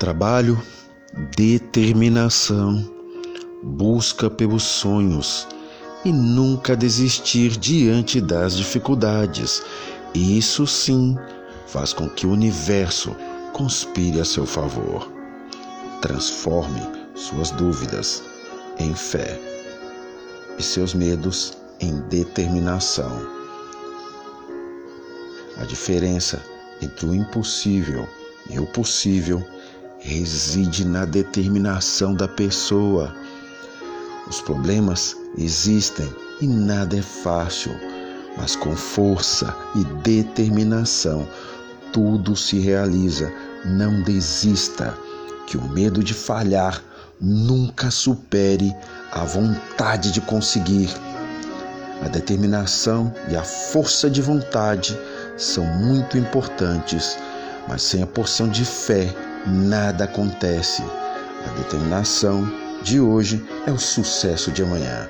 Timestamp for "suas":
17.14-17.50